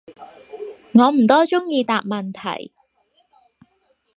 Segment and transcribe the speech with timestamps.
[0.95, 2.71] 我唔多中意答問題